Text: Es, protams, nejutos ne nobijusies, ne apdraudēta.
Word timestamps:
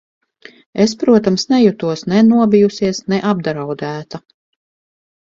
Es, 0.85 0.95
protams, 1.03 1.45
nejutos 1.53 2.05
ne 2.15 2.23
nobijusies, 2.31 3.05
ne 3.15 3.23
apdraudēta. 3.35 4.25